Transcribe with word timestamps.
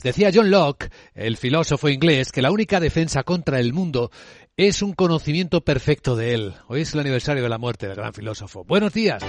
Decía 0.00 0.30
John 0.32 0.48
Locke, 0.48 0.92
el 1.16 1.36
filósofo 1.36 1.88
inglés, 1.88 2.30
que 2.30 2.40
la 2.40 2.52
única 2.52 2.78
defensa 2.78 3.24
contra 3.24 3.58
el 3.58 3.72
mundo 3.72 4.12
es 4.56 4.80
un 4.80 4.92
conocimiento 4.92 5.62
perfecto 5.62 6.14
de 6.14 6.34
él. 6.34 6.54
Hoy 6.68 6.82
es 6.82 6.94
el 6.94 7.00
aniversario 7.00 7.42
de 7.42 7.48
la 7.48 7.58
muerte 7.58 7.88
del 7.88 7.96
gran 7.96 8.14
filósofo. 8.14 8.62
Buenos 8.62 8.92
días. 8.92 9.20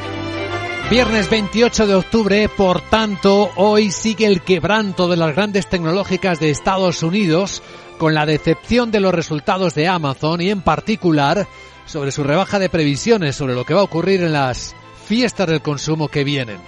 Viernes 0.92 1.28
28 1.28 1.88
de 1.88 1.96
octubre, 1.96 2.50
por 2.56 2.82
tanto, 2.82 3.50
hoy 3.56 3.90
sigue 3.90 4.28
el 4.28 4.44
quebranto 4.44 5.08
de 5.08 5.18
las 5.18 5.36
grandes 5.36 5.68
tecnológicas 5.68 6.40
de 6.40 6.52
Estados 6.52 7.02
Unidos 7.02 7.64
con 7.98 8.14
la 8.14 8.28
decepción 8.28 8.92
de 8.92 9.00
los 9.00 9.12
resultados 9.16 9.74
de 9.74 9.88
Amazon 9.88 10.40
y 10.40 10.52
en 10.52 10.62
particular 10.62 11.48
sobre 11.88 12.12
su 12.12 12.24
rebaja 12.24 12.60
de 12.60 12.70
previsiones 12.70 13.36
sobre 13.36 13.56
lo 13.56 13.66
que 13.66 13.74
va 13.74 13.82
a 13.82 13.86
ocurrir 13.86 14.22
en 14.22 14.34
las 14.34 14.76
fiestas 15.08 15.48
del 15.48 15.64
consumo 15.64 16.10
que 16.10 16.24
vienen 16.24 16.60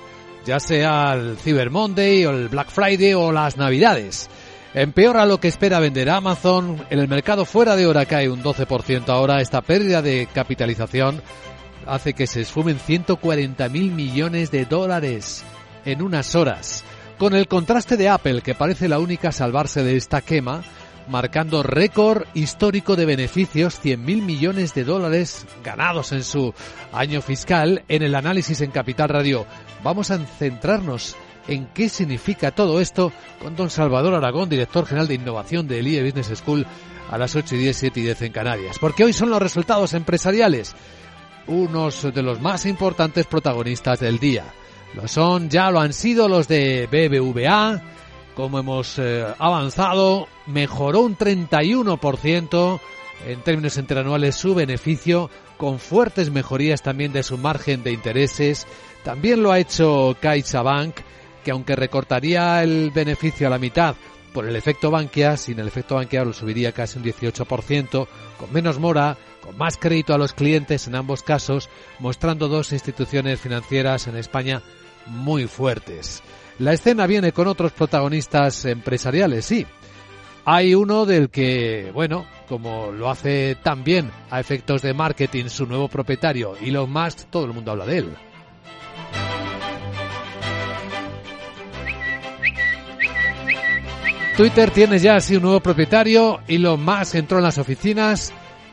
ya 0.46 0.60
sea 0.60 1.14
el 1.14 1.38
Cyber 1.38 1.70
Monday 1.70 2.26
o 2.26 2.32
el 2.32 2.50
Black 2.50 2.70
Friday 2.70 3.14
o 3.14 3.32
las 3.32 3.58
Navidades. 3.58 4.30
Empeora 4.74 5.26
lo 5.26 5.40
que 5.40 5.50
espera 5.50 5.80
vender 5.80 6.10
Amazon. 6.10 6.86
En 6.90 7.00
el 7.00 7.08
mercado 7.08 7.46
fuera 7.46 7.76
de 7.76 7.88
hora 7.88 8.06
cae 8.06 8.30
un 8.30 8.42
12% 8.42 9.10
ahora. 9.10 9.42
Esta 9.42 9.62
pérdida 9.62 10.02
de 10.02 10.28
capitalización 10.34 11.22
hace 11.86 12.14
que 12.14 12.28
se 12.28 12.42
esfumen 12.42 12.80
140 12.80 13.68
mil 13.70 13.92
millones 13.92 14.52
de 14.52 14.66
dólares 14.66 15.44
en 15.86 16.02
unas 16.02 16.36
horas. 16.36 16.84
Con 17.18 17.36
el 17.36 17.48
contraste 17.48 17.98
de 17.98 18.10
Apple, 18.10 18.42
que 18.42 18.56
parece 18.56 18.88
la 18.88 19.00
única 19.00 19.30
a 19.30 19.34
salvarse 19.34 19.84
de 19.84 19.98
esta 19.98 20.22
quema, 20.22 20.64
marcando 21.08 21.64
récord 21.64 22.24
histórico 22.34 22.96
de 22.96 23.06
beneficios, 23.06 23.80
100.000 23.84 24.22
millones 24.22 24.74
de 24.74 24.84
dólares 24.84 25.46
ganados 25.64 26.12
en 26.12 26.24
su 26.24 26.54
año 26.92 27.22
fiscal. 27.22 27.84
En 27.88 28.04
el 28.04 28.16
análisis 28.16 28.62
en 28.62 28.72
Capital 28.72 29.10
Radio 29.10 29.46
vamos 29.84 30.12
a 30.12 30.18
centrarnos 30.18 31.16
en 31.48 31.68
qué 31.68 31.90
significa 31.90 32.52
todo 32.52 32.80
esto 32.80 33.12
con 33.42 33.56
don 33.56 33.70
Salvador 33.70 34.14
Aragón, 34.14 34.50
director 34.50 34.86
general 34.86 35.08
de 35.08 35.16
innovación 35.16 35.68
del 35.68 35.88
IE 35.88 36.04
Business 36.04 36.40
School 36.40 36.66
a 37.10 37.18
las 37.18 37.36
8 37.36 37.56
y 37.56 37.58
10, 37.60 37.78
7 37.78 38.00
y 38.00 38.04
10 38.04 38.22
en 38.22 38.32
Canarias. 38.32 38.78
Porque 38.80 39.04
hoy 39.04 39.14
son 39.14 39.30
los 39.30 39.42
resultados 39.42 39.94
empresariales, 39.94 40.76
unos 41.48 42.14
de 42.14 42.24
los 42.24 42.40
más 42.40 42.66
importantes 42.66 43.26
protagonistas 43.26 44.00
del 44.00 44.20
día. 44.20 44.46
Lo 44.94 45.08
son, 45.08 45.50
ya 45.50 45.72
lo 45.72 45.80
han 45.80 45.94
sido 45.94 46.28
los 46.28 46.48
de 46.48 46.88
BBVA, 46.88 47.82
como 48.36 48.60
hemos 48.60 48.98
eh, 49.00 49.26
avanzado, 49.40 50.28
mejoró 50.48 51.02
un 51.02 51.18
31% 51.18 52.80
en 53.28 53.42
términos 53.42 53.78
interanuales 53.78 54.36
su 54.36 54.56
beneficio, 54.56 55.30
con 55.58 55.80
fuertes 55.80 56.32
mejorías 56.32 56.82
también 56.82 57.14
de 57.14 57.24
su 57.24 57.38
margen 57.38 57.84
de 57.84 57.92
intereses. 57.92 58.66
También 59.04 59.44
lo 59.44 59.52
ha 59.52 59.60
hecho 59.60 60.16
CaixaBank, 60.20 60.96
que 61.44 61.52
aunque 61.52 61.76
recortaría 61.76 62.64
el 62.64 62.92
beneficio 62.92 63.48
a 63.48 63.52
la 63.52 63.60
mitad 63.60 63.96
por 64.34 64.48
el 64.48 64.56
efecto 64.56 64.92
Bankia, 64.92 65.38
sin 65.38 65.60
el 65.60 65.68
efecto 65.68 65.96
Bankia 65.96 66.24
lo 66.24 66.34
subiría 66.34 66.72
casi 66.72 66.98
un 66.98 67.06
18%, 67.06 68.08
con 68.38 68.54
menos 68.54 68.80
mora, 68.80 69.18
con 69.42 69.58
más 69.58 69.78
crédito 69.78 70.14
a 70.14 70.18
los 70.18 70.34
clientes 70.34 70.88
en 70.88 70.96
ambos 70.96 71.24
casos, 71.24 71.70
mostrando 72.00 72.48
dos 72.48 72.72
instituciones 72.72 73.40
financieras 73.40 74.08
en 74.08 74.16
España 74.16 74.62
muy 75.06 75.48
fuertes. 75.48 76.24
La 76.62 76.74
escena 76.74 77.08
viene 77.08 77.32
con 77.32 77.48
otros 77.48 77.72
protagonistas 77.72 78.66
empresariales, 78.66 79.46
sí. 79.46 79.66
Hay 80.46 80.76
uno 80.76 81.08
del 81.08 81.32
que, 81.32 81.90
bueno, 81.92 82.28
como 82.48 82.92
lo 82.92 83.10
hace 83.10 83.58
tan 83.64 83.84
bien 83.84 84.12
a 84.30 84.40
efectos 84.40 84.84
de 84.84 84.94
marketing 84.94 85.46
su 85.46 85.66
nuevo 85.66 85.88
propietario, 85.88 86.56
Elon 86.62 86.92
Musk, 86.92 87.32
todo 87.32 87.46
el 87.46 87.54
mundo 87.54 87.72
habla 87.72 87.88
de 87.88 87.98
él. 87.98 88.16
Twitter 94.38 94.70
tiene 94.70 95.00
ya 95.00 95.16
así 95.16 95.38
un 95.38 95.42
nuevo 95.42 95.62
propietario, 95.62 96.42
Elon 96.48 96.86
Musk 96.86 97.16
entró 97.16 97.40
en 97.40 97.44
las 97.44 97.58
oficinas 97.58 98.32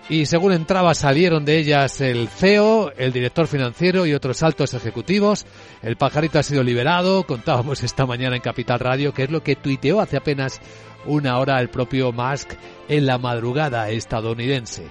y 0.08 0.24
según 0.24 0.52
entraba 0.52 0.94
salieron 0.94 1.44
de 1.44 1.58
ellas 1.58 2.00
el 2.00 2.28
CEO, 2.28 2.92
el 2.96 3.12
director 3.12 3.46
financiero 3.46 4.06
y 4.06 4.14
otros 4.14 4.42
altos 4.42 4.72
ejecutivos. 4.72 5.44
El 5.82 5.96
pajarito 5.96 6.38
ha 6.38 6.42
sido 6.42 6.62
liberado, 6.62 7.24
contábamos 7.24 7.82
esta 7.82 8.06
mañana 8.06 8.36
en 8.36 8.42
Capital 8.42 8.80
Radio, 8.80 9.12
que 9.12 9.24
es 9.24 9.30
lo 9.30 9.42
que 9.42 9.56
tuiteó 9.56 10.00
hace 10.00 10.16
apenas 10.16 10.60
una 11.04 11.38
hora 11.38 11.60
el 11.60 11.68
propio 11.68 12.10
Musk 12.10 12.54
en 12.88 13.04
la 13.04 13.18
madrugada 13.18 13.90
estadounidense. 13.90 14.88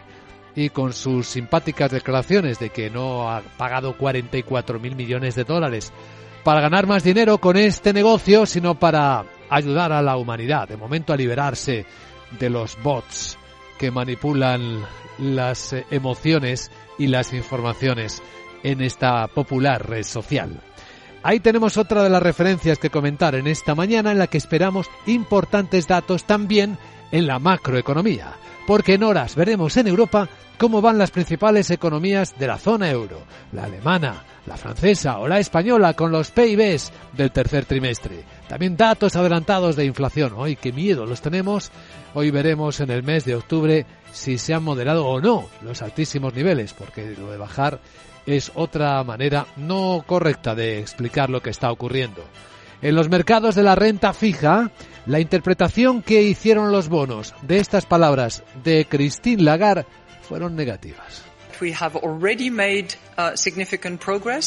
Y 0.55 0.69
con 0.69 0.93
sus 0.93 1.25
simpáticas 1.27 1.91
declaraciones 1.91 2.59
de 2.59 2.69
que 2.69 2.91
no 2.91 3.29
ha 3.29 3.41
pagado 3.41 3.97
44 3.97 4.79
mil 4.79 4.95
millones 4.95 5.33
de 5.33 5.43
dólares 5.43 5.91
para 6.43 6.61
ganar 6.61 6.85
más 6.85 7.03
dinero 7.03 7.39
con 7.39 7.57
este 7.57 7.91
negocio, 7.91 8.45
sino 8.45 8.75
para 8.75 9.25
ayudar 9.49 9.91
a 9.91 10.01
la 10.03 10.15
humanidad, 10.15 10.67
de 10.67 10.77
momento 10.77 11.11
a 11.11 11.17
liberarse 11.17 11.85
de 12.39 12.49
los 12.49 12.77
bots 12.83 13.37
que 13.77 13.91
manipulan 13.91 14.81
las 15.17 15.75
emociones 15.91 16.71
y 16.97 17.07
las 17.07 17.33
informaciones 17.33 18.21
en 18.63 18.81
esta 18.81 19.27
popular 19.27 19.87
red 19.87 20.03
social. 20.03 20.61
Ahí 21.23 21.39
tenemos 21.39 21.77
otra 21.77 22.03
de 22.03 22.09
las 22.09 22.23
referencias 22.23 22.77
que 22.77 22.89
comentar 22.89 23.35
en 23.35 23.47
esta 23.47 23.75
mañana 23.75 24.11
en 24.11 24.19
la 24.19 24.27
que 24.27 24.37
esperamos 24.37 24.87
importantes 25.05 25.87
datos 25.87 26.25
también 26.25 26.77
en 27.11 27.27
la 27.27 27.39
macroeconomía, 27.39 28.35
porque 28.67 28.95
en 28.95 29.03
horas 29.03 29.35
veremos 29.35 29.77
en 29.77 29.87
Europa 29.87 30.27
cómo 30.57 30.81
van 30.81 30.97
las 30.97 31.09
principales 31.09 31.71
economías 31.71 32.37
de 32.37 32.47
la 32.47 32.57
zona 32.57 32.91
euro, 32.91 33.21
la 33.53 33.63
alemana, 33.63 34.25
la 34.45 34.57
francesa 34.57 35.19
o 35.19 35.27
la 35.27 35.39
española 35.39 35.93
con 35.93 36.11
los 36.11 36.31
PIBs 36.31 36.91
del 37.13 37.31
tercer 37.31 37.63
trimestre. 37.63 38.25
También 38.49 38.75
datos 38.75 39.15
adelantados 39.15 39.77
de 39.77 39.85
inflación. 39.85 40.33
Hoy 40.35 40.57
qué 40.57 40.73
miedo 40.73 41.05
los 41.05 41.21
tenemos. 41.21 41.71
Hoy 42.13 42.29
veremos 42.29 42.81
en 42.81 42.91
el 42.91 43.03
mes 43.03 43.23
de 43.23 43.35
octubre 43.35 43.85
si 44.11 44.37
se 44.37 44.53
han 44.53 44.63
moderado 44.63 45.07
o 45.07 45.21
no 45.21 45.47
los 45.61 45.81
altísimos 45.81 46.33
niveles, 46.33 46.73
porque 46.73 47.15
lo 47.17 47.31
de 47.31 47.37
bajar 47.37 47.79
es 48.25 48.51
otra 48.53 49.01
manera 49.05 49.47
no 49.55 50.03
correcta 50.05 50.55
de 50.55 50.79
explicar 50.79 51.29
lo 51.29 51.41
que 51.41 51.51
está 51.51 51.71
ocurriendo. 51.71 52.21
En 52.81 52.95
los 52.95 53.09
mercados 53.09 53.55
de 53.55 53.63
la 53.63 53.75
renta 53.75 54.13
fija, 54.13 54.71
la 55.05 55.19
interpretación 55.19 56.03
que 56.03 56.21
hicieron 56.21 56.71
los 56.71 56.89
bonos 56.89 57.33
de 57.41 57.59
estas 57.59 57.85
palabras 57.85 58.43
de 58.63 58.85
Christine 58.87 59.41
Lagarde 59.41 59.85
fueron 60.21 60.55
negativas. 60.55 61.23
Uh, 61.59 61.73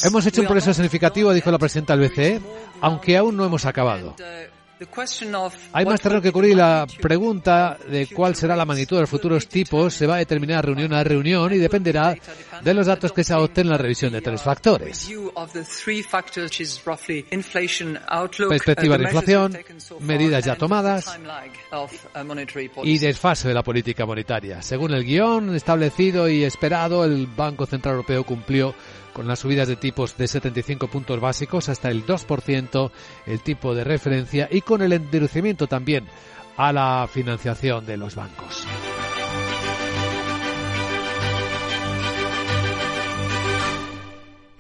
hemos 0.07 0.27
hecho 0.27 0.41
un 0.43 0.47
progreso 0.47 0.73
significativo, 0.73 1.33
dijo 1.33 1.51
la 1.51 1.59
presidenta 1.59 1.97
del 1.97 2.09
BCE, 2.09 2.41
aunque 2.81 3.17
aún 3.17 3.37
no 3.37 3.45
hemos 3.45 3.67
acabado. 3.67 4.15
Uh, 4.81 5.51
hay 5.73 5.85
más 5.85 6.01
terreno 6.01 6.23
que 6.23 6.33
cubrir. 6.33 6.57
La 6.57 6.87
pregunta 7.01 7.77
de 7.87 8.07
cuál 8.07 8.35
será 8.35 8.57
la 8.57 8.65
magnitud 8.65 8.97
de 8.97 9.03
los 9.03 9.11
futuros 9.11 9.47
tipos 9.47 9.93
se 9.93 10.07
va 10.07 10.15
a 10.15 10.19
determinar 10.19 10.65
reunión 10.65 10.95
a 10.95 11.05
reunión 11.05 11.53
y 11.53 11.59
dependerá 11.59 12.17
de 12.63 12.75
los 12.75 12.87
datos 12.87 13.13
que 13.13 13.23
se 13.23 13.35
adopten 13.35 13.67
en 13.67 13.71
la 13.73 13.77
revisión 13.77 14.13
de 14.13 14.23
tres 14.23 14.41
factores. 14.41 15.11
Perspectiva 18.49 18.97
de 18.97 19.05
inflación, 19.05 19.59
medidas 20.01 20.45
ya 20.45 20.57
tomadas 20.57 21.19
y 22.83 22.99
desfase 22.99 23.49
de 23.49 23.55
la 23.55 23.63
política 23.63 24.07
monetaria. 24.07 24.63
Según 24.63 24.95
el 24.95 25.05
guion 25.05 25.55
establecido 25.55 26.27
y 26.29 26.45
esperado, 26.45 27.05
el 27.05 27.27
Banco 27.27 27.67
Central 27.67 27.97
Europeo 27.97 28.25
cumplió 28.25 28.75
con 29.13 29.27
las 29.27 29.41
subidas 29.41 29.69
de 29.69 29.77
tipos 29.77 30.17
de 30.17 30.29
75 30.29 30.89
puntos 30.89 31.21
básicos 31.21 31.69
hasta 31.69 31.91
el 31.91 32.07
2%, 32.07 32.91
el 33.27 33.41
tipo 33.41 33.75
de 33.75 33.85
referencia, 33.85 34.49
y 34.51 34.61
con 34.61 34.83
el 34.83 34.93
endurecimiento 34.93 35.67
también 35.67 36.07
a 36.57 36.73
la 36.73 37.09
financiación 37.11 37.87
de 37.87 37.97
los 37.97 38.15
bancos. 38.15 38.67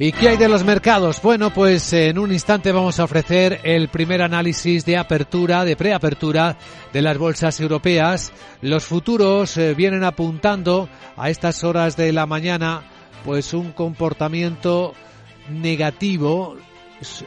¿Y 0.03 0.13
qué 0.13 0.31
hay 0.31 0.39
de 0.39 0.49
los 0.49 0.65
mercados? 0.65 1.21
Bueno, 1.21 1.53
pues 1.53 1.93
en 1.93 2.19
un 2.19 2.33
instante 2.33 2.73
vamos 2.73 2.99
a 2.99 3.05
ofrecer 3.05 3.61
el 3.65 3.89
primer 3.89 4.23
análisis 4.23 4.87
de 4.87 4.97
apertura, 4.97 5.63
de 5.67 5.77
preapertura 5.77 6.57
de 6.91 7.03
las 7.03 7.19
bolsas 7.19 7.61
europeas. 7.61 8.33
Los 8.63 8.87
futuros 8.87 9.59
eh, 9.59 9.75
vienen 9.75 10.03
apuntando 10.03 10.89
a 11.19 11.29
estas 11.29 11.65
horas 11.65 11.99
de 11.99 12.15
la 12.15 12.25
mañana 12.25 12.83
pues 13.25 13.53
un 13.55 13.73
comportamiento 13.73 14.95
negativo. 15.49 16.57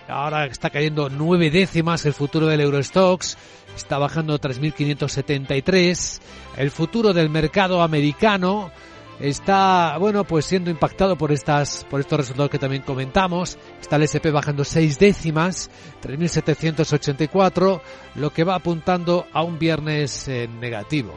Ahora 0.08 0.46
está 0.46 0.70
cayendo 0.70 1.10
nueve 1.10 1.50
décimas 1.50 2.06
el 2.06 2.14
futuro 2.14 2.48
del 2.48 2.62
Eurostox, 2.62 3.38
está 3.76 3.98
bajando 3.98 4.40
3.573. 4.40 6.22
El 6.58 6.72
futuro 6.72 7.14
del 7.14 7.30
mercado 7.30 7.82
americano 7.82 8.72
está, 9.20 9.98
bueno, 10.00 10.24
pues 10.26 10.46
siendo 10.46 10.70
impactado 10.70 11.18
por 11.18 11.32
estas, 11.32 11.86
por 11.90 12.00
estos 12.00 12.20
resultados 12.20 12.52
que 12.52 12.60
también 12.60 12.84
comentamos. 12.84 13.58
Está 13.82 13.96
el 13.96 14.04
SP 14.10 14.30
bajando 14.32 14.64
seis 14.64 15.00
décimas, 15.00 15.70
3.784, 16.04 17.82
lo 18.16 18.30
que 18.32 18.44
va 18.44 18.56
apuntando 18.56 19.26
a 19.34 19.44
un 19.44 19.58
viernes 19.58 20.28
eh, 20.28 20.48
negativo. 20.48 21.14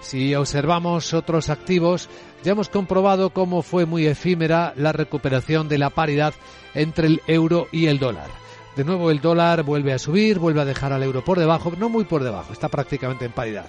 Si 0.00 0.34
observamos 0.34 1.14
otros 1.14 1.48
activos, 1.50 2.08
ya 2.46 2.52
hemos 2.52 2.68
comprobado 2.68 3.30
cómo 3.30 3.60
fue 3.60 3.86
muy 3.86 4.06
efímera 4.06 4.72
la 4.76 4.92
recuperación 4.92 5.68
de 5.68 5.78
la 5.78 5.90
paridad 5.90 6.32
entre 6.74 7.08
el 7.08 7.20
euro 7.26 7.66
y 7.72 7.86
el 7.86 7.98
dólar. 7.98 8.28
De 8.76 8.84
nuevo 8.84 9.10
el 9.10 9.20
dólar 9.20 9.64
vuelve 9.64 9.92
a 9.92 9.98
subir, 9.98 10.38
vuelve 10.38 10.60
a 10.60 10.64
dejar 10.64 10.92
al 10.92 11.02
euro 11.02 11.24
por 11.24 11.40
debajo, 11.40 11.72
no 11.76 11.88
muy 11.88 12.04
por 12.04 12.22
debajo, 12.22 12.52
está 12.52 12.68
prácticamente 12.68 13.24
en 13.24 13.32
paridad. 13.32 13.66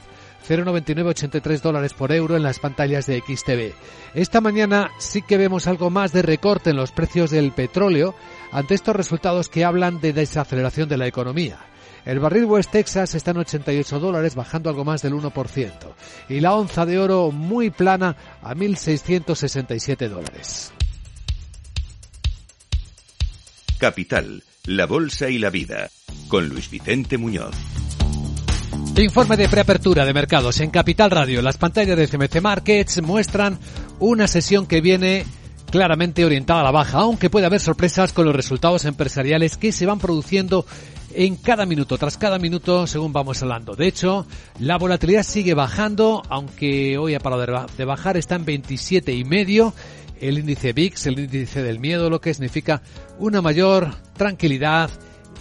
0,9983 0.47 1.59
dólares 1.59 1.95
por 1.95 2.11
euro 2.11 2.37
en 2.37 2.43
las 2.43 2.59
pantallas 2.59 3.07
de 3.07 3.19
XTV. 3.19 3.73
Esta 4.13 4.41
mañana 4.41 4.91
sí 4.99 5.23
que 5.23 5.37
vemos 5.37 5.65
algo 5.65 5.89
más 5.89 6.13
de 6.13 6.21
recorte 6.21 6.69
en 6.69 6.77
los 6.77 6.91
precios 6.91 7.31
del 7.31 7.53
petróleo 7.53 8.13
ante 8.51 8.75
estos 8.75 8.95
resultados 8.95 9.49
que 9.49 9.65
hablan 9.65 9.99
de 9.99 10.13
desaceleración 10.13 10.87
de 10.87 10.97
la 10.97 11.07
economía. 11.07 11.57
El 12.07 12.19
barril 12.19 12.45
West 12.45 12.71
Texas 12.71 13.15
está 13.15 13.31
en 13.31 13.39
88 13.39 13.99
dólares, 13.99 14.33
bajando 14.33 14.69
algo 14.69 14.85
más 14.85 15.01
del 15.01 15.11
1%. 15.11 15.71
Y 16.29 16.39
la 16.39 16.53
onza 16.53 16.85
de 16.85 16.99
oro 16.99 17.31
muy 17.31 17.69
plana 17.69 18.15
a 18.41 18.55
1.667 18.55 20.07
dólares. 20.07 20.71
Capital, 23.77 24.41
la 24.63 24.85
Bolsa 24.85 25.29
y 25.29 25.37
la 25.37 25.49
Vida, 25.49 25.89
con 26.29 26.47
Luis 26.47 26.71
Vicente 26.71 27.17
Muñoz. 27.17 27.53
Informe 28.95 29.35
de 29.35 29.49
preapertura 29.49 30.05
de 30.05 30.13
mercados 30.13 30.61
en 30.61 30.71
Capital 30.71 31.11
Radio. 31.11 31.41
Las 31.41 31.57
pantallas 31.57 31.97
de 31.97 32.07
CMC 32.07 32.41
Markets 32.41 33.01
muestran 33.01 33.59
una 33.99 34.29
sesión 34.29 34.65
que 34.65 34.79
viene 34.79 35.25
claramente 35.69 36.25
orientada 36.25 36.61
a 36.61 36.63
la 36.63 36.71
baja, 36.71 36.99
aunque 36.99 37.29
puede 37.29 37.45
haber 37.45 37.59
sorpresas 37.59 38.13
con 38.13 38.25
los 38.25 38.35
resultados 38.35 38.85
empresariales 38.85 39.57
que 39.57 39.71
se 39.71 39.85
van 39.85 39.99
produciendo 39.99 40.65
en 41.13 41.35
cada 41.35 41.65
minuto, 41.65 41.97
tras 41.97 42.17
cada 42.17 42.37
minuto, 42.37 42.85
según 42.87 43.13
vamos 43.13 43.41
hablando. 43.41 43.75
De 43.75 43.87
hecho, 43.87 44.25
la 44.59 44.77
volatilidad 44.77 45.23
sigue 45.23 45.53
bajando, 45.53 46.21
aunque 46.29 46.97
hoy 46.97 47.15
ha 47.15 47.19
parado 47.19 47.67
de 47.75 47.85
bajar, 47.85 48.17
está 48.17 48.35
en 48.35 48.45
27 48.45 49.13
y 49.13 49.23
medio. 49.23 49.73
El 50.19 50.39
índice 50.39 50.73
VIX, 50.73 51.05
el 51.07 51.19
índice 51.19 51.61
del 51.61 51.79
miedo, 51.79 52.09
lo 52.09 52.21
que 52.21 52.33
significa 52.33 52.81
una 53.19 53.41
mayor 53.41 53.95
tranquilidad 54.15 54.89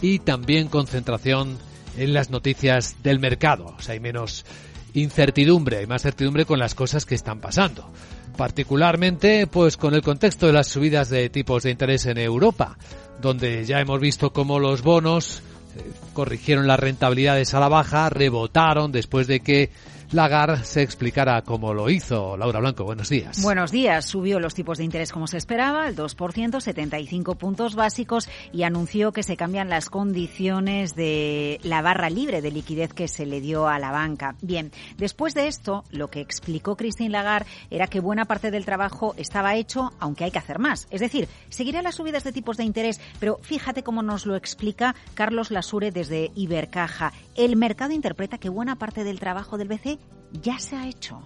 y 0.03 0.19
también 0.19 0.69
concentración 0.69 1.57
en 1.97 2.13
las 2.13 2.31
noticias 2.31 2.97
del 3.03 3.19
mercado. 3.19 3.75
O 3.79 3.83
sea, 3.83 3.95
hay 3.95 4.01
menos 4.01 4.45
incertidumbre, 4.93 5.79
hay 5.79 5.87
más 5.87 6.03
certidumbre 6.03 6.45
con 6.45 6.59
las 6.59 6.75
cosas 6.75 7.05
que 7.05 7.15
están 7.15 7.41
pasando. 7.41 7.91
Particularmente, 8.37 9.47
pues 9.47 9.77
con 9.77 9.95
el 9.95 10.03
contexto 10.03 10.47
de 10.47 10.53
las 10.53 10.69
subidas 10.69 11.09
de 11.09 11.31
tipos 11.31 11.63
de 11.63 11.71
interés 11.71 12.05
en 12.07 12.19
Europa, 12.19 12.77
donde 13.21 13.65
ya 13.65 13.81
hemos 13.81 13.99
visto 13.99 14.33
cómo 14.33 14.59
los 14.59 14.83
bonos 14.83 15.43
eh, 15.77 15.83
corrigieron 16.13 16.67
las 16.67 16.79
rentabilidades 16.79 17.55
a 17.55 17.61
la 17.61 17.69
baja, 17.69 18.11
rebotaron 18.11 18.93
después 18.93 19.27
de 19.27 19.41
que 19.41 19.71
Lagarde 20.13 20.65
se 20.65 20.83
explicara 20.83 21.43
cómo 21.43 21.75
lo 21.75 21.91
hizo. 21.91 22.37
Laura 22.37 22.61
Blanco, 22.61 22.85
buenos 22.85 23.09
días. 23.09 23.43
Buenos 23.43 23.73
días. 23.73 24.05
Subió 24.05 24.39
los 24.39 24.55
tipos 24.55 24.79
de 24.79 24.85
interés 24.85 25.13
como 25.13 25.27
se 25.27 25.37
esperaba, 25.37 25.89
el 25.89 25.97
2%, 25.97 26.61
75 26.61 27.35
puntos 27.35 27.75
básicos 27.75 28.29
y 28.53 28.63
anunció 28.63 29.13
que 29.13 29.25
se 29.25 29.37
cambian 29.37 29.69
las 29.69 29.91
condiciones 29.91 30.95
de 30.95 31.59
la 31.65 31.83
barra 31.83 32.09
libre 32.09 32.41
de 32.41 32.53
liquidez 32.53 32.93
que 32.93 33.09
se 33.09 33.27
le 33.27 33.41
dio 33.41 33.67
a 33.67 33.81
la 33.81 33.91
banca. 33.91 34.37
Bien, 34.43 34.71
después 34.97 35.35
de 35.35 35.49
esto, 35.49 35.85
lo 35.91 36.09
que 36.09 36.21
explicó 36.21 36.77
Christine 36.77 37.11
Lagarde 37.11 37.51
era 37.71 37.89
que 37.89 38.01
buena 38.01 38.27
parte 38.27 38.53
del 38.53 38.65
trabajo 38.65 39.15
estaba 39.17 39.57
hecho, 39.57 39.93
aunque 39.99 40.25
hay 40.25 40.31
que 40.31 40.39
hacer 40.39 40.61
más. 40.61 40.87
Es 40.91 41.01
decir, 41.01 41.29
seguirá 41.49 41.83
las 41.83 41.97
subidas 41.97 42.23
de 42.23 42.33
tipos 42.33 42.57
de 42.57 42.65
interés, 42.65 43.01
pero 43.19 43.39
fíjate 43.43 43.83
cómo 43.83 44.03
nos 44.03 44.25
lo 44.25 44.37
explica 44.37 44.95
Carlos 45.15 45.51
Lasure 45.51 45.91
desde 45.91 46.31
Ibercaja. 46.37 47.13
El 47.37 47.57
mercado 47.57 47.93
interpreta 47.93 48.39
que 48.39 48.49
buena 48.49 48.77
parte 48.77 49.05
del 49.05 49.21
trabajo 49.21 49.59
del 49.59 49.69
BCE 49.69 49.99
ya 50.43 50.59
se 50.59 50.75
ha 50.75 50.89
hecho. 50.89 51.23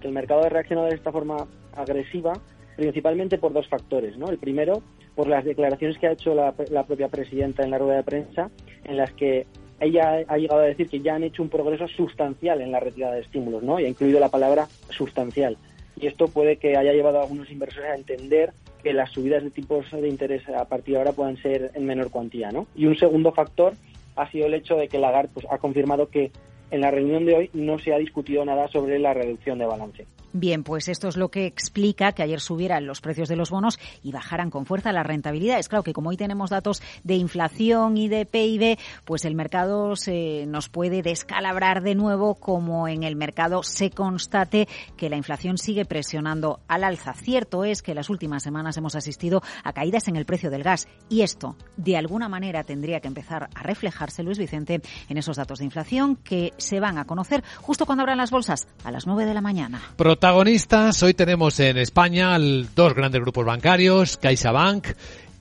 El 0.00 0.12
mercado 0.12 0.44
ha 0.44 0.48
reaccionado 0.48 0.88
de 0.88 0.94
esta 0.94 1.12
forma 1.12 1.46
agresiva 1.76 2.32
principalmente 2.76 3.36
por 3.36 3.52
dos 3.52 3.68
factores. 3.68 4.16
¿no? 4.16 4.30
El 4.30 4.38
primero, 4.38 4.82
por 5.14 5.28
las 5.28 5.44
declaraciones 5.44 5.98
que 5.98 6.06
ha 6.06 6.12
hecho 6.12 6.34
la, 6.34 6.52
propia 6.52 7.08
presidenta 7.08 7.62
en 7.62 7.70
la 7.70 7.78
rueda 7.78 7.96
de 7.96 8.02
prensa, 8.02 8.50
en 8.84 8.96
las 8.96 9.12
que 9.12 9.46
ella 9.78 10.24
ha 10.26 10.38
llegado 10.38 10.62
a 10.62 10.64
decir 10.64 10.88
que 10.88 11.00
ya 11.00 11.16
han 11.16 11.24
hecho 11.24 11.42
un 11.42 11.50
progreso 11.50 11.86
sustancial 11.86 12.62
en 12.62 12.72
la 12.72 12.80
retirada 12.80 13.14
de 13.14 13.20
estímulos, 13.20 13.62
¿no? 13.62 13.78
Y 13.78 13.84
ha 13.84 13.88
incluido 13.88 14.20
la 14.20 14.30
palabra 14.30 14.68
sustancial. 14.88 15.58
Y 15.96 16.06
esto 16.06 16.28
puede 16.28 16.56
que 16.56 16.78
haya 16.78 16.92
llevado 16.92 17.18
a 17.18 17.22
algunos 17.22 17.50
inversores 17.50 17.90
a 17.90 17.96
entender 17.96 18.54
que 18.82 18.92
las 18.92 19.10
subidas 19.10 19.42
de 19.42 19.50
tipos 19.50 19.90
de 19.90 20.08
interés 20.08 20.48
a 20.48 20.64
partir 20.64 20.94
de 20.94 20.98
ahora 20.98 21.12
puedan 21.12 21.36
ser 21.36 21.72
en 21.74 21.84
menor 21.84 22.10
cuantía, 22.10 22.50
¿no? 22.50 22.66
Y 22.74 22.86
un 22.86 22.96
segundo 22.96 23.32
factor 23.32 23.74
ha 24.16 24.30
sido 24.30 24.46
el 24.46 24.54
hecho 24.54 24.76
de 24.76 24.88
que 24.88 24.98
Lagarde 24.98 25.30
pues, 25.32 25.46
ha 25.50 25.58
confirmado 25.58 26.08
que 26.08 26.32
en 26.70 26.80
la 26.80 26.90
reunión 26.90 27.26
de 27.26 27.34
hoy 27.34 27.50
no 27.52 27.78
se 27.78 27.92
ha 27.92 27.98
discutido 27.98 28.44
nada 28.44 28.68
sobre 28.68 28.98
la 28.98 29.14
reducción 29.14 29.58
de 29.58 29.66
balance. 29.66 30.06
Bien, 30.32 30.64
pues 30.64 30.88
esto 30.88 31.08
es 31.08 31.16
lo 31.16 31.30
que 31.30 31.44
explica 31.44 32.12
que 32.12 32.22
ayer 32.22 32.40
subieran 32.40 32.86
los 32.86 33.00
precios 33.02 33.28
de 33.28 33.36
los 33.36 33.50
bonos 33.50 33.78
y 34.02 34.12
bajaran 34.12 34.50
con 34.50 34.64
fuerza 34.64 34.92
las 34.92 35.06
rentabilidades. 35.06 35.68
Claro 35.68 35.82
que 35.82 35.92
como 35.92 36.08
hoy 36.08 36.16
tenemos 36.16 36.48
datos 36.48 36.82
de 37.04 37.14
inflación 37.14 37.98
y 37.98 38.08
de 38.08 38.24
PIB, 38.24 38.78
pues 39.04 39.26
el 39.26 39.34
mercado 39.34 39.94
se 39.96 40.46
nos 40.46 40.70
puede 40.70 41.02
descalabrar 41.02 41.82
de 41.82 41.94
nuevo 41.94 42.34
como 42.36 42.88
en 42.88 43.02
el 43.02 43.14
mercado 43.14 43.62
se 43.62 43.90
constate 43.90 44.68
que 44.96 45.10
la 45.10 45.16
inflación 45.16 45.58
sigue 45.58 45.84
presionando 45.84 46.60
al 46.66 46.84
alza. 46.84 47.12
Cierto 47.12 47.64
es 47.64 47.82
que 47.82 47.94
las 47.94 48.08
últimas 48.08 48.42
semanas 48.42 48.76
hemos 48.78 48.94
asistido 48.94 49.42
a 49.64 49.72
caídas 49.72 50.08
en 50.08 50.16
el 50.16 50.24
precio 50.24 50.50
del 50.50 50.62
gas 50.62 50.88
y 51.08 51.20
esto 51.20 51.56
de 51.76 51.96
alguna 51.96 52.28
manera 52.28 52.64
tendría 52.64 53.00
que 53.00 53.08
empezar 53.08 53.50
a 53.54 53.62
reflejarse, 53.62 54.22
Luis 54.22 54.38
Vicente, 54.38 54.80
en 55.08 55.18
esos 55.18 55.36
datos 55.36 55.58
de 55.58 55.66
inflación 55.66 56.16
que 56.16 56.54
se 56.56 56.80
van 56.80 56.96
a 56.96 57.04
conocer 57.04 57.44
justo 57.60 57.84
cuando 57.84 58.02
abran 58.02 58.18
las 58.18 58.30
bolsas 58.30 58.66
a 58.84 58.90
las 58.90 59.06
9 59.06 59.26
de 59.26 59.34
la 59.34 59.40
mañana. 59.40 59.82
Protagonistas, 60.22 61.02
hoy 61.02 61.14
tenemos 61.14 61.58
en 61.58 61.78
España 61.78 62.38
dos 62.38 62.94
grandes 62.94 63.20
grupos 63.20 63.44
bancarios, 63.44 64.18
CaixaBank 64.18 64.86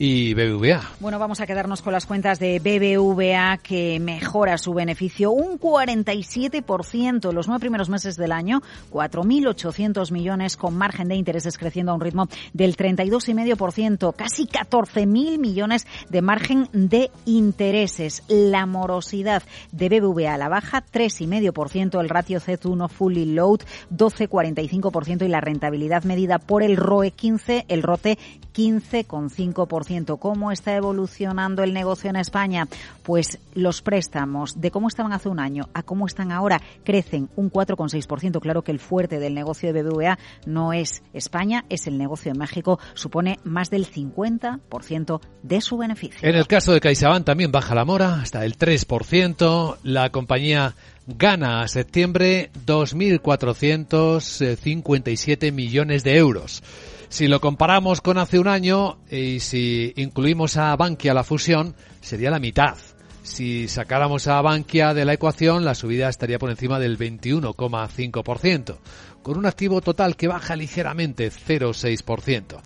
y 0.04 0.34
BBVA. 0.34 0.82
Bueno, 1.00 1.20
vamos 1.20 1.42
a 1.42 1.46
quedarnos 1.46 1.84
con 1.84 1.94
las 1.94 2.08
cuentas 2.08 2.40
de 2.40 2.58
BBVA 2.58 3.58
que 3.58 4.00
mejora 4.00 4.58
su 4.58 4.74
beneficio 4.74 5.30
un 5.30 5.60
47% 5.60 7.32
los 7.32 7.48
nueve 7.48 7.60
primeros 7.60 7.88
meses 7.88 8.18
del 8.18 8.32
año, 8.32 8.64
4.800 8.90 10.12
millones 10.12 10.58
con 10.58 10.76
margen 10.76 11.08
de 11.08 11.14
intereses 11.14 11.56
creciendo 11.56 11.92
a 11.92 11.96
un 11.96 12.02
ritmo 12.02 12.28
del 12.52 12.76
32,5%, 12.76 14.16
casi 14.16 14.48
14.000 14.48 15.38
millones 15.38 15.86
de 16.10 16.22
margen 16.24 16.68
de 16.74 17.12
intereses. 17.26 18.24
La 18.28 18.66
morosidad 18.66 19.44
de 19.72 19.88
BBVA 19.88 20.34
a 20.34 20.38
la 20.40 20.50
baja, 20.50 20.84
3,5%, 20.84 22.02
el 22.02 22.10
ratio 22.10 22.40
Z1 22.40 22.90
fully 22.90 23.26
load, 23.26 23.60
12,45% 23.96 25.26
y 25.26 25.28
la 25.28 25.42
rentabilidad 25.42 26.06
medida 26.06 26.40
por 26.40 26.64
el 26.64 26.76
ROE 26.76 27.12
15, 27.12 27.66
el 27.68 27.84
ROTE 27.84 28.18
15,5%. 28.56 29.91
¿Cómo 30.20 30.54
está 30.54 30.74
evolucionando 30.74 31.64
el 31.64 31.74
negocio 31.74 32.10
en 32.10 32.16
España? 32.16 32.66
Pues 33.04 33.40
los 33.56 33.82
préstamos 33.82 34.62
de 34.62 34.72
cómo 34.72 34.88
estaban 34.88 35.12
hace 35.12 35.28
un 35.28 35.40
año 35.40 35.68
a 35.74 35.84
cómo 35.84 36.06
están 36.06 36.32
ahora 36.32 36.62
crecen 36.86 37.30
un 37.36 37.52
4,6%. 37.52 38.40
Claro 38.40 38.62
que 38.62 38.72
el 38.72 38.80
fuerte 38.80 39.20
del 39.20 39.34
negocio 39.34 39.74
de 39.74 39.84
BBVA 39.84 40.18
no 40.46 40.72
es 40.72 41.04
España, 41.12 41.66
es 41.68 41.88
el 41.88 41.98
negocio 41.98 42.32
de 42.32 42.40
México. 42.40 42.80
Supone 42.94 43.40
más 43.44 43.70
del 43.70 43.86
50% 43.86 45.20
de 45.44 45.62
su 45.62 45.78
beneficio. 45.78 46.28
En 46.28 46.36
el 46.36 46.48
caso 46.48 46.72
de 46.72 46.80
CaixaBank 46.80 47.26
también 47.26 47.52
baja 47.52 47.76
la 47.76 47.84
mora 47.84 48.22
hasta 48.22 48.46
el 48.46 48.58
3%. 48.58 49.78
La 49.84 50.10
compañía 50.10 50.74
gana 51.18 51.62
a 51.62 51.68
septiembre 51.68 52.50
2.457 52.66 55.52
millones 55.52 56.04
de 56.04 56.18
euros. 56.18 56.64
Si 57.10 57.28
lo 57.28 57.40
comparamos 57.42 58.02
con 58.02 58.18
hace 58.18 58.40
un 58.40 58.48
año 58.48 58.98
y 59.10 59.42
si 59.42 59.94
incluimos 59.98 60.58
a 60.58 60.76
Bankia 60.76 61.14
la 61.14 61.24
fusión, 61.24 61.76
sería 62.00 62.32
la 62.32 62.40
mitad. 62.40 62.76
Si 63.24 63.68
sacáramos 63.68 64.28
a 64.28 64.42
Bankia 64.42 64.94
de 64.94 65.06
la 65.06 65.14
ecuación, 65.14 65.64
la 65.64 65.76
subida 65.76 66.10
estaría 66.10 66.40
por 66.40 66.50
encima 66.50 66.80
del 66.80 66.98
21,5%, 66.98 68.78
con 69.22 69.38
un 69.38 69.46
activo 69.46 69.82
total 69.82 70.16
que 70.16 70.28
baja 70.28 70.56
ligeramente 70.56 71.30
0,6%. 71.30 72.60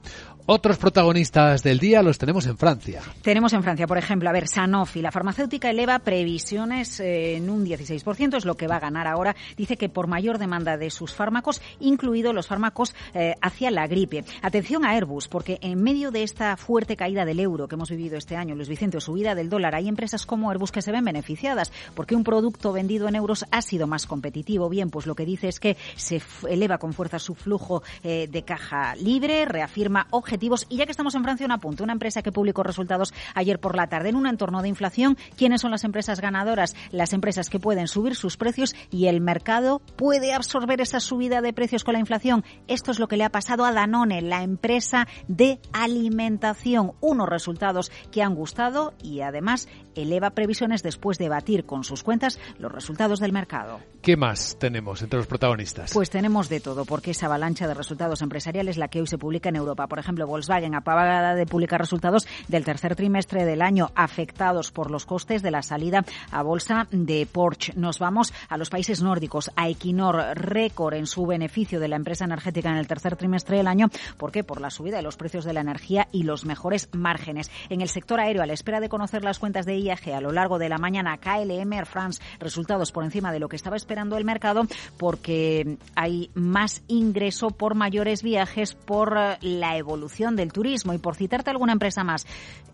Otros 0.47 0.77
protagonistas 0.77 1.63
del 1.63 1.79
día 1.79 2.03
los 2.03 2.19
tenemos 2.19 2.45
en 2.45 2.55
Francia. 2.55 3.01
Tenemos 3.23 3.53
en 3.53 3.63
Francia, 3.63 3.87
por 3.87 3.97
ejemplo, 3.97 4.29
a 4.29 4.31
ver, 4.31 4.47
Sanofi, 4.47 5.01
la 5.01 5.11
farmacéutica 5.11 5.71
eleva 5.71 5.97
previsiones 5.97 6.99
eh, 6.99 7.37
en 7.37 7.49
un 7.49 7.65
16%, 7.65 8.37
es 8.37 8.45
lo 8.45 8.53
que 8.53 8.67
va 8.67 8.75
a 8.75 8.79
ganar 8.79 9.07
ahora. 9.07 9.35
Dice 9.57 9.75
que 9.75 9.89
por 9.89 10.05
mayor 10.05 10.37
demanda 10.37 10.77
de 10.77 10.91
sus 10.91 11.15
fármacos, 11.15 11.63
incluidos 11.79 12.35
los 12.35 12.45
fármacos 12.45 12.93
eh, 13.15 13.33
hacia 13.41 13.71
la 13.71 13.87
gripe. 13.87 14.23
Atención 14.43 14.85
a 14.85 14.91
Airbus, 14.91 15.27
porque 15.29 15.57
en 15.61 15.81
medio 15.81 16.11
de 16.11 16.21
esta 16.21 16.55
fuerte 16.57 16.95
caída 16.95 17.25
del 17.25 17.39
euro 17.39 17.67
que 17.67 17.73
hemos 17.73 17.89
vivido 17.89 18.15
este 18.15 18.35
año, 18.35 18.53
Luis 18.53 18.69
Vicente, 18.69 19.01
subida 19.01 19.33
del 19.33 19.49
dólar, 19.49 19.73
hay 19.73 19.87
empresas 19.87 20.27
como 20.27 20.51
Airbus 20.51 20.71
que 20.71 20.83
se 20.83 20.91
ven 20.91 21.05
beneficiadas, 21.05 21.71
porque 21.95 22.15
un 22.15 22.23
producto 22.23 22.71
vendido 22.71 23.07
en 23.07 23.15
euros 23.15 23.45
ha 23.49 23.63
sido 23.63 23.87
más 23.87 24.05
competitivo. 24.05 24.69
Bien, 24.69 24.91
pues 24.91 25.07
lo 25.07 25.15
que 25.15 25.25
dice 25.25 25.47
es 25.47 25.59
que 25.59 25.75
se 25.95 26.21
eleva 26.47 26.77
con 26.77 26.93
fuerza 26.93 27.17
su 27.17 27.33
flujo 27.33 27.81
eh, 28.03 28.27
de 28.31 28.43
caja 28.43 28.93
libre, 28.97 29.45
reafirma 29.45 30.05
objetivos 30.11 30.34
objetivos. 30.35 30.65
Y 30.69 30.77
ya 30.77 30.85
que 30.85 30.91
estamos 30.91 31.15
en 31.15 31.23
Francia, 31.23 31.45
un 31.45 31.53
apunte. 31.53 31.83
Una 31.83 31.93
empresa 31.93 32.21
que 32.21 32.31
publicó 32.31 32.63
resultados 32.63 33.13
ayer 33.33 33.59
por 33.59 33.75
la 33.75 33.87
tarde 33.87 34.09
en 34.09 34.15
un 34.15 34.27
entorno 34.27 34.61
de 34.61 34.67
inflación. 34.67 35.17
¿Quiénes 35.37 35.61
son 35.61 35.71
las 35.71 35.83
empresas 35.83 36.19
ganadoras? 36.19 36.75
Las 36.91 37.13
empresas 37.13 37.49
que 37.49 37.59
pueden 37.59 37.87
subir 37.87 38.15
sus 38.15 38.37
precios 38.37 38.75
y 38.91 39.07
el 39.07 39.21
mercado 39.21 39.79
puede 39.95 40.33
absorber 40.33 40.81
esa 40.81 40.99
subida 40.99 41.41
de 41.41 41.53
precios 41.53 41.83
con 41.83 41.93
la 41.93 41.99
inflación. 41.99 42.43
Esto 42.67 42.91
es 42.91 42.99
lo 42.99 43.07
que 43.07 43.17
le 43.17 43.23
ha 43.23 43.29
pasado 43.29 43.63
a 43.65 43.71
Danone, 43.71 44.21
la 44.21 44.43
empresa 44.43 45.07
de 45.27 45.59
alimentación. 45.71 46.93
Unos 46.99 47.29
resultados 47.29 47.91
que 48.11 48.21
han 48.21 48.35
gustado 48.35 48.93
y 49.01 49.21
además 49.21 49.69
eleva 49.95 50.31
previsiones 50.31 50.83
después 50.83 51.17
de 51.17 51.29
batir 51.29 51.65
con 51.65 51.83
sus 51.83 52.03
cuentas 52.03 52.39
los 52.59 52.71
resultados 52.71 53.19
del 53.19 53.31
mercado. 53.31 53.79
¿Qué 54.01 54.17
más 54.17 54.57
tenemos 54.59 55.01
entre 55.01 55.17
los 55.17 55.27
protagonistas? 55.27 55.93
Pues 55.93 56.09
tenemos 56.09 56.49
de 56.49 56.59
todo, 56.59 56.85
porque 56.85 57.11
esa 57.11 57.25
avalancha 57.27 57.67
de 57.67 57.73
resultados 57.73 58.21
empresariales 58.21 58.77
la 58.77 58.87
que 58.87 59.01
hoy 59.01 59.07
se 59.07 59.17
publica 59.17 59.49
en 59.49 59.55
Europa. 59.55 59.87
Por 59.87 59.99
ejemplo, 59.99 60.24
Volkswagen 60.25 60.75
acaba 60.75 61.35
de 61.35 61.45
publicar 61.45 61.79
resultados 61.79 62.27
del 62.47 62.65
tercer 62.65 62.95
trimestre 62.95 63.45
del 63.45 63.61
año 63.61 63.91
afectados 63.95 64.71
por 64.71 64.91
los 64.91 65.05
costes 65.05 65.41
de 65.41 65.51
la 65.51 65.61
salida 65.61 66.03
a 66.31 66.43
bolsa 66.43 66.87
de 66.91 67.27
Porsche. 67.31 67.73
Nos 67.75 67.99
vamos 67.99 68.33
a 68.49 68.57
los 68.57 68.69
países 68.69 69.01
nórdicos, 69.01 69.51
a 69.55 69.69
Equinor, 69.69 70.15
récord 70.35 70.95
en 70.95 71.07
su 71.07 71.25
beneficio 71.25 71.79
de 71.79 71.87
la 71.87 71.95
empresa 71.95 72.25
energética 72.25 72.69
en 72.69 72.77
el 72.77 72.87
tercer 72.87 73.15
trimestre 73.15 73.57
del 73.57 73.67
año. 73.67 73.89
¿Por 74.17 74.31
qué? 74.31 74.43
Por 74.43 74.61
la 74.61 74.69
subida 74.69 74.97
de 74.97 75.03
los 75.03 75.17
precios 75.17 75.45
de 75.45 75.53
la 75.53 75.61
energía 75.61 76.07
y 76.11 76.23
los 76.23 76.45
mejores 76.45 76.89
márgenes. 76.93 77.51
En 77.69 77.81
el 77.81 77.89
sector 77.89 78.19
aéreo, 78.19 78.43
a 78.43 78.45
la 78.45 78.53
espera 78.53 78.79
de 78.79 78.89
conocer 78.89 79.23
las 79.23 79.39
cuentas 79.39 79.65
de 79.65 79.77
IAG 79.77 80.13
a 80.13 80.21
lo 80.21 80.31
largo 80.31 80.59
de 80.59 80.69
la 80.69 80.77
mañana, 80.77 81.17
KLM 81.17 81.73
Air 81.73 81.85
France, 81.85 82.21
resultados 82.39 82.91
por 82.91 83.03
encima 83.03 83.31
de 83.31 83.39
lo 83.39 83.49
que 83.49 83.55
estaba 83.55 83.75
esperando 83.75 84.17
el 84.17 84.25
mercado, 84.25 84.63
porque 84.97 85.77
hay 85.95 86.29
más 86.33 86.83
ingreso 86.87 87.49
por 87.49 87.75
mayores 87.75 88.23
viajes, 88.23 88.73
por 88.73 89.17
eh, 89.17 89.37
la 89.41 89.77
evolución 89.77 90.14
del 90.15 90.53
turismo 90.53 90.93
y 90.93 90.97
por 90.97 91.15
citarte 91.15 91.49
alguna 91.49 91.73
empresa 91.73 92.05
más. 92.05 92.25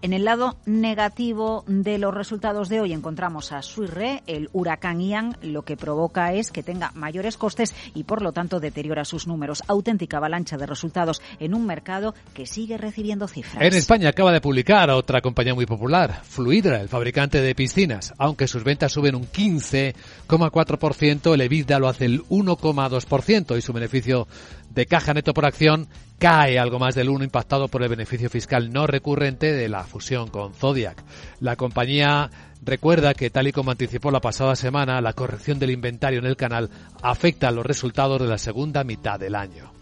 En 0.04 0.14
el 0.14 0.26
lado 0.26 0.58
negativo 0.66 1.64
de 1.68 1.98
los 1.98 2.14
resultados 2.14 2.70
de 2.70 2.82
hoy 2.82 2.94
encontramos 2.94 3.52
a 3.52 3.64
Suirre, 3.64 4.22
el 4.28 4.50
huracán 4.54 5.02
Ian, 5.02 5.36
lo 5.42 5.64
que 5.64 5.76
provoca 5.76 6.34
es 6.34 6.52
que 6.52 6.62
tenga 6.62 6.92
mayores 6.94 7.38
costes 7.38 7.74
y 7.96 8.04
por 8.04 8.22
lo 8.22 8.32
tanto 8.32 8.60
deteriora 8.60 9.06
sus 9.06 9.26
números. 9.26 9.64
Auténtica 9.68 10.18
avalancha 10.18 10.58
de 10.58 10.68
resultados 10.68 11.20
en 11.40 11.56
un 11.56 11.66
mercado 11.66 12.14
que 12.36 12.46
sigue 12.46 12.78
recibiendo 12.78 13.28
cifras. 13.28 13.64
En 13.64 13.74
España 13.74 14.10
acaba 14.10 14.32
de 14.32 14.42
publicar 14.42 14.92
otra 14.92 15.22
compañía 15.22 15.56
muy 15.56 15.66
popular, 15.66 16.22
Fluidra, 16.24 16.80
el 16.80 16.90
fabricante 16.90 17.42
de 17.42 17.56
piscinas. 17.56 18.14
Aunque 18.20 18.48
sus 18.48 18.64
ventas 18.64 18.92
suben 18.92 19.16
un 19.16 19.26
15,4%, 19.26 21.34
el 21.34 21.42
EBITDA 21.42 21.80
lo 21.80 21.88
hace 21.88 22.06
el 22.06 22.22
1,2% 22.26 23.58
y 23.58 23.62
su 23.62 23.74
beneficio 23.74 24.28
de 24.74 24.86
caja 24.86 25.14
neto 25.14 25.34
por 25.34 25.46
acción 25.46 25.88
cae 26.18 26.60
algo 26.60 26.80
más 26.80 26.96
del 26.96 27.10
1 27.10 27.24
impactado 27.24 27.68
por 27.68 27.84
el 27.84 27.90
beneficio 27.90 28.30
fiscal 28.30 28.72
no 28.72 28.88
recurrente 28.88 29.52
de 29.52 29.68
la 29.70 29.84
fusión 29.84 30.30
con 30.30 30.54
Zodiac. 30.54 31.04
La 31.40 31.56
compañía 31.56 32.30
recuerda 32.64 33.14
que 33.14 33.30
tal 33.30 33.48
y 33.48 33.52
como 33.52 33.72
anticipó 33.72 34.12
la 34.12 34.22
pasada 34.22 34.56
semana, 34.56 35.02
la 35.02 35.14
corrección 35.14 35.60
del 35.60 35.72
inventario 35.72 36.20
en 36.20 36.26
el 36.26 36.38
canal 36.38 36.70
afecta 37.02 37.48
a 37.48 37.52
los 37.52 37.66
resultados 37.66 38.22
de 38.22 38.28
la 38.28 38.38
segunda 38.38 38.84
mitad 38.84 39.20
del 39.20 39.36
año. 39.36 39.81